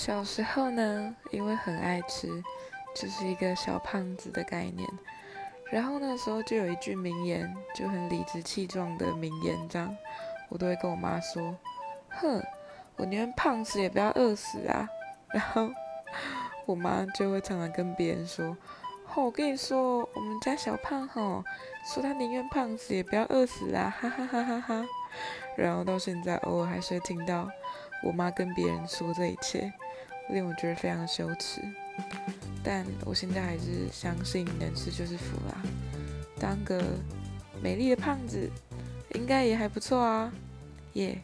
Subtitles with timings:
[0.00, 2.26] 小时候呢，因为很爱吃，
[2.94, 4.88] 就是一个小胖子的概念。
[5.70, 9.94] 然后那时候就有一句名言，就很理直气壮的名言，这样
[10.48, 11.54] 我都会跟我妈说
[12.18, 12.42] ：“哼，
[12.96, 14.88] 我宁愿胖死也不要饿死啊。
[15.34, 15.68] ”然后
[16.64, 18.56] 我妈就会常常跟别人说
[19.14, 21.44] ：“哦，我跟你说，我们家小胖吼，
[21.84, 24.82] 说他宁愿胖死也不要饿死啊，哈哈哈哈哈。”
[25.58, 27.50] 然后到现在，偶尔还是会听到
[28.02, 29.72] 我妈跟别人说这一切，
[30.30, 31.62] 令我觉得非常羞耻。
[32.62, 35.62] 但我现在还是相信能吃就是福啦，
[36.38, 36.82] 当个
[37.62, 38.50] 美丽的胖子，
[39.14, 40.32] 应该也还不错啊，
[40.94, 41.20] 耶、